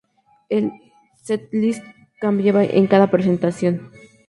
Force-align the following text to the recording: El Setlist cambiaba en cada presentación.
El 0.49 0.71
Setlist 1.21 1.83
cambiaba 2.19 2.63
en 2.63 2.87
cada 2.87 3.11
presentación. 3.11 3.91